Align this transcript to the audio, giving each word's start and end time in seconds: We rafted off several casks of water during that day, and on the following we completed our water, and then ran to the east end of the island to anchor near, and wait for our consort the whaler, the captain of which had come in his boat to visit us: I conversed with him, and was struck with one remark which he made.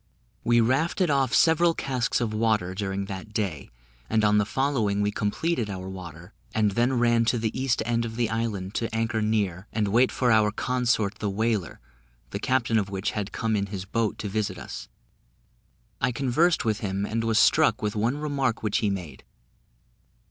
We 0.43 0.61
rafted 0.61 1.11
off 1.11 1.31
several 1.31 1.75
casks 1.75 2.19
of 2.19 2.33
water 2.33 2.73
during 2.73 3.05
that 3.05 3.33
day, 3.33 3.69
and 4.09 4.25
on 4.25 4.39
the 4.39 4.47
following 4.47 5.01
we 5.01 5.11
completed 5.11 5.69
our 5.69 5.87
water, 5.87 6.33
and 6.55 6.71
then 6.71 6.93
ran 6.97 7.23
to 7.25 7.37
the 7.37 7.55
east 7.55 7.83
end 7.85 8.03
of 8.03 8.15
the 8.15 8.27
island 8.27 8.73
to 8.73 8.91
anchor 8.95 9.21
near, 9.21 9.67
and 9.71 9.89
wait 9.89 10.11
for 10.11 10.31
our 10.31 10.49
consort 10.49 11.19
the 11.19 11.29
whaler, 11.29 11.79
the 12.31 12.39
captain 12.39 12.79
of 12.79 12.89
which 12.89 13.11
had 13.11 13.31
come 13.31 13.55
in 13.55 13.67
his 13.67 13.85
boat 13.85 14.17
to 14.17 14.27
visit 14.27 14.57
us: 14.57 14.87
I 16.01 16.11
conversed 16.11 16.65
with 16.65 16.79
him, 16.79 17.05
and 17.05 17.23
was 17.23 17.37
struck 17.37 17.83
with 17.83 17.95
one 17.95 18.17
remark 18.17 18.63
which 18.63 18.79
he 18.79 18.89
made. 18.89 19.23